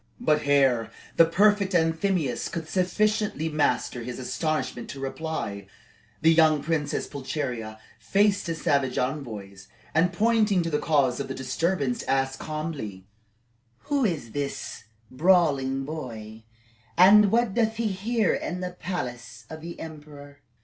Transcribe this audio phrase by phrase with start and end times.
[0.19, 5.67] But ere the prefect Anthemius could sufficiently master his astonishment to reply,
[6.23, 11.35] the young Princess Pulcheria faced the savage envoys, and pointing to the cause of the
[11.35, 13.05] disturbance, asked calmly:
[13.91, 16.45] "Who is this brawling boy,
[16.97, 20.39] and what doth he here in the palace of the emperor?"